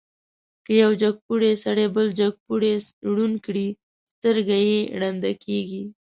که 0.65 0.71
یو 0.83 0.91
جګپوړی 1.01 1.51
سړی 1.63 1.85
بل 1.95 2.07
جګپوړی 2.19 2.73
ړوند 3.15 3.35
کړي، 3.45 3.67
سترګه 4.11 4.55
یې 4.67 4.79
ړنده 5.01 5.31
کېږي. 5.43 5.83